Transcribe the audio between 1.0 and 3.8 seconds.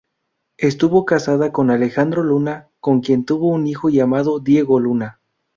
casada con Alejandro Luna, con quien tuvo un